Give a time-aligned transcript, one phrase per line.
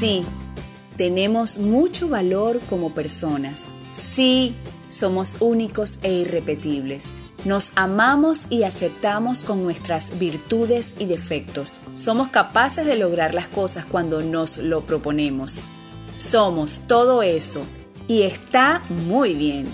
[0.00, 0.24] Sí,
[0.96, 3.70] tenemos mucho valor como personas.
[3.92, 4.54] Sí,
[4.88, 7.10] somos únicos e irrepetibles.
[7.44, 11.82] Nos amamos y aceptamos con nuestras virtudes y defectos.
[11.92, 15.68] Somos capaces de lograr las cosas cuando nos lo proponemos.
[16.16, 17.60] Somos todo eso
[18.08, 19.66] y está muy bien.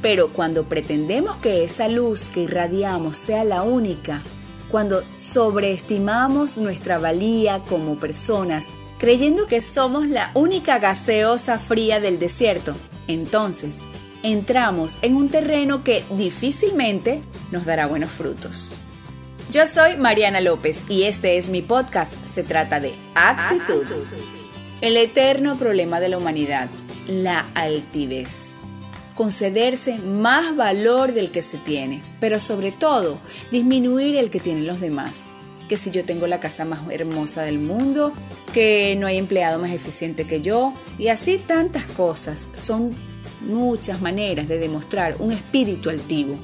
[0.00, 4.22] Pero cuando pretendemos que esa luz que irradiamos sea la única,
[4.70, 8.68] cuando sobreestimamos nuestra valía como personas,
[9.02, 12.76] creyendo que somos la única gaseosa fría del desierto,
[13.08, 13.80] entonces
[14.22, 18.76] entramos en un terreno que difícilmente nos dará buenos frutos.
[19.50, 22.24] Yo soy Mariana López y este es mi podcast.
[22.24, 23.84] Se trata de actitud.
[24.80, 26.68] El eterno problema de la humanidad,
[27.08, 28.52] la altivez.
[29.16, 33.18] Concederse más valor del que se tiene, pero sobre todo
[33.50, 35.32] disminuir el que tienen los demás.
[35.72, 38.12] Que si yo tengo la casa más hermosa del mundo,
[38.52, 42.46] que no hay empleado más eficiente que yo, y así tantas cosas.
[42.54, 42.94] Son
[43.40, 46.36] muchas maneras de demostrar un espíritu altivo.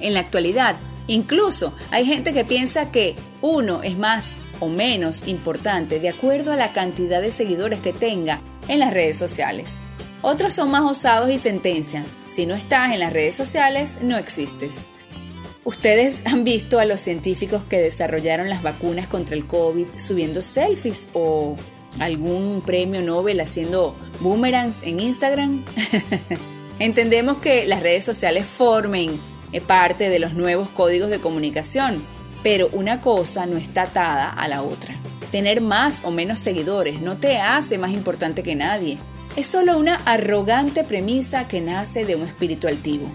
[0.00, 0.74] En la actualidad,
[1.06, 6.56] incluso hay gente que piensa que uno es más o menos importante de acuerdo a
[6.56, 9.74] la cantidad de seguidores que tenga en las redes sociales.
[10.22, 14.88] Otros son más osados y sentencian, si no estás en las redes sociales, no existes.
[15.64, 21.08] Ustedes han visto a los científicos que desarrollaron las vacunas contra el COVID subiendo selfies
[21.12, 21.56] o
[22.00, 25.64] algún premio Nobel haciendo boomerangs en Instagram.
[26.80, 29.20] Entendemos que las redes sociales formen
[29.52, 32.04] eh, parte de los nuevos códigos de comunicación,
[32.42, 34.96] pero una cosa no está atada a la otra.
[35.30, 38.98] Tener más o menos seguidores no te hace más importante que nadie.
[39.36, 43.06] Es solo una arrogante premisa que nace de un espíritu altivo.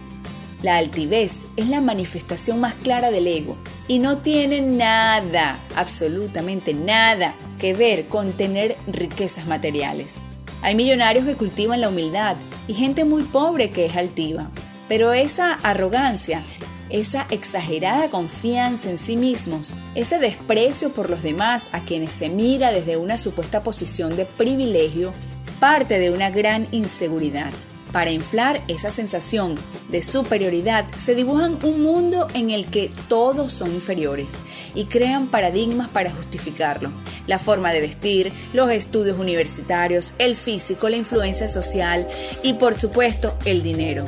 [0.67, 3.55] La altivez es la manifestación más clara del ego
[3.87, 10.15] y no tiene nada, absolutamente nada, que ver con tener riquezas materiales.
[10.61, 12.35] Hay millonarios que cultivan la humildad
[12.67, 14.51] y gente muy pobre que es altiva.
[14.89, 16.43] Pero esa arrogancia,
[16.89, 22.73] esa exagerada confianza en sí mismos, ese desprecio por los demás a quienes se mira
[22.73, 25.13] desde una supuesta posición de privilegio,
[25.61, 27.53] parte de una gran inseguridad.
[27.91, 29.55] Para inflar esa sensación
[29.89, 34.29] de superioridad, se dibujan un mundo en el que todos son inferiores
[34.75, 36.91] y crean paradigmas para justificarlo.
[37.27, 42.07] La forma de vestir, los estudios universitarios, el físico, la influencia social
[42.43, 44.05] y por supuesto el dinero.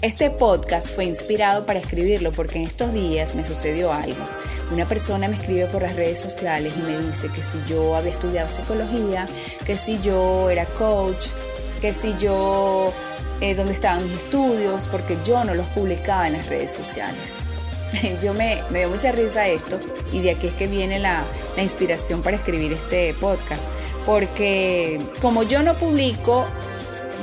[0.00, 4.24] Este podcast fue inspirado para escribirlo porque en estos días me sucedió algo.
[4.72, 8.12] Una persona me escribe por las redes sociales y me dice que si yo había
[8.12, 9.26] estudiado psicología,
[9.66, 11.26] que si yo era coach,
[11.78, 12.92] que si yo,
[13.40, 17.38] eh, dónde estaban mis estudios, porque yo no los publicaba en las redes sociales.
[18.22, 19.80] Yo me, me dio mucha risa esto
[20.12, 21.22] y de aquí es que viene la,
[21.56, 23.62] la inspiración para escribir este podcast,
[24.04, 26.44] porque como yo no publico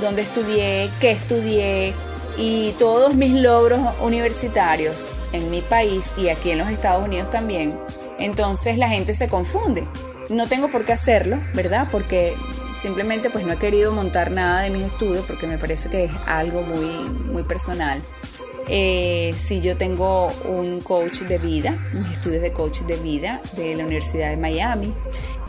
[0.01, 1.94] dónde estudié, qué estudié,
[2.38, 7.77] y todos mis logros universitarios en mi país y aquí en los Estados Unidos también,
[8.19, 9.85] entonces la gente se confunde.
[10.29, 11.88] No tengo por qué hacerlo, ¿verdad?
[11.91, 12.33] Porque
[12.85, 16.12] Simplemente pues no he querido montar nada de mis estudios porque me parece que es
[16.28, 16.85] algo muy,
[17.31, 18.00] muy personal.
[18.68, 23.75] Eh, si yo tengo un coach de vida, mis estudios de coach de vida de
[23.75, 24.94] la Universidad de Miami.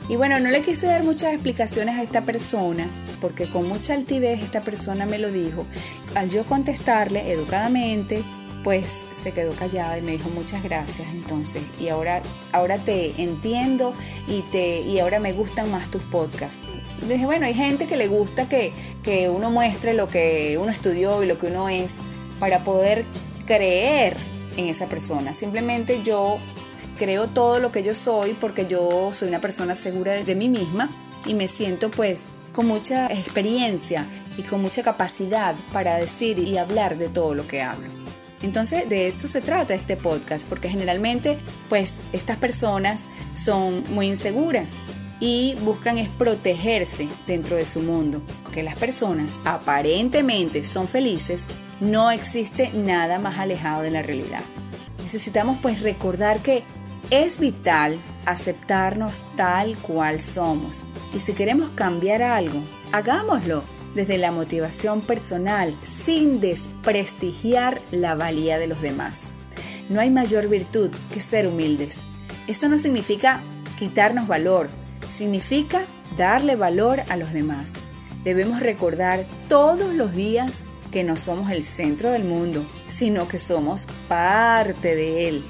[0.08, 2.88] Y bueno, no le quise dar muchas explicaciones a esta persona
[3.20, 5.66] porque con mucha altivez esta persona me lo dijo.
[6.14, 8.24] Al yo contestarle educadamente,
[8.66, 13.94] pues se quedó callada y me dijo muchas gracias entonces y ahora ahora te entiendo
[14.26, 16.58] y te y ahora me gustan más tus podcasts
[17.08, 18.72] dije, bueno, hay gente que le gusta que,
[19.02, 21.96] que uno muestre lo que uno estudió y lo que uno es
[22.40, 23.04] para poder
[23.46, 24.16] creer
[24.56, 25.34] en esa persona.
[25.34, 26.38] Simplemente yo
[26.98, 30.90] creo todo lo que yo soy porque yo soy una persona segura de mí misma
[31.26, 34.06] y me siento pues con mucha experiencia
[34.36, 38.05] y con mucha capacidad para decir y hablar de todo lo que hablo.
[38.42, 41.38] Entonces de eso se trata este podcast, porque generalmente
[41.68, 44.76] pues estas personas son muy inseguras
[45.20, 48.22] y buscan es protegerse dentro de su mundo.
[48.52, 51.46] Que las personas aparentemente son felices,
[51.80, 54.42] no existe nada más alejado de la realidad.
[55.02, 56.64] Necesitamos pues recordar que
[57.10, 60.84] es vital aceptarnos tal cual somos.
[61.14, 62.60] Y si queremos cambiar algo,
[62.92, 63.62] hagámoslo
[63.96, 69.34] desde la motivación personal, sin desprestigiar la valía de los demás.
[69.88, 72.06] No hay mayor virtud que ser humildes.
[72.46, 73.42] Eso no significa
[73.78, 74.68] quitarnos valor,
[75.08, 75.82] significa
[76.16, 77.72] darle valor a los demás.
[78.22, 83.86] Debemos recordar todos los días que no somos el centro del mundo, sino que somos
[84.08, 85.44] parte de él.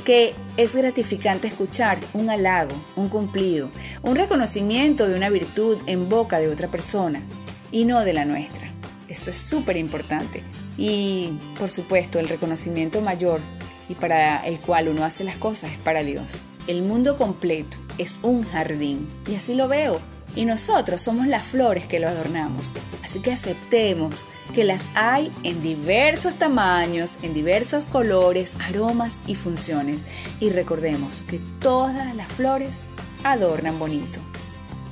[0.00, 3.68] que es gratificante escuchar un halago, un cumplido,
[4.02, 7.22] un reconocimiento de una virtud en boca de otra persona
[7.72, 8.68] y no de la nuestra.
[9.08, 10.42] Esto es súper importante.
[10.78, 13.40] Y por supuesto, el reconocimiento mayor
[13.88, 16.44] y para el cual uno hace las cosas es para Dios.
[16.66, 20.00] El mundo completo es un jardín y así lo veo.
[20.36, 22.72] Y nosotros somos las flores que lo adornamos.
[23.04, 30.02] Así que aceptemos que las hay en diversos tamaños, en diversos colores, aromas y funciones.
[30.38, 32.80] Y recordemos que todas las flores
[33.24, 34.20] adornan bonito.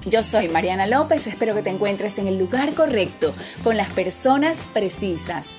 [0.04, 3.34] Yo soy Mariana López, espero que te encuentres en el lugar correcto,
[3.64, 5.50] con las personas precisas.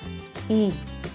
[0.48, 0.72] Y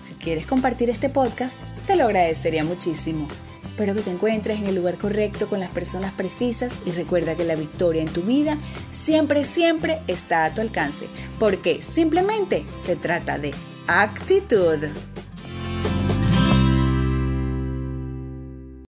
[0.07, 3.27] si quieres compartir este podcast, te lo agradecería muchísimo.
[3.65, 7.45] Espero que te encuentres en el lugar correcto con las personas precisas y recuerda que
[7.45, 8.57] la victoria en tu vida
[8.93, 11.07] siempre, siempre está a tu alcance,
[11.41, 13.53] porque simplemente se trata de
[13.89, 14.79] actitud.